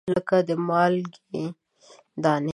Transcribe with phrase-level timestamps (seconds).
[0.13, 1.43] لګه د مالګې
[2.23, 2.49] دانې